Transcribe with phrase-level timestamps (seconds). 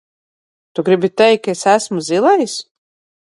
[0.73, 2.55] Tu gribi teikt, ka es esmu zilais?